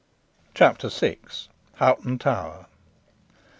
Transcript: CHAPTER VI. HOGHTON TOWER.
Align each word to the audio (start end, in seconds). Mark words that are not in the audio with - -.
CHAPTER 0.55 0.89
VI. 0.89 1.19
HOGHTON 1.75 2.17
TOWER. 2.17 2.65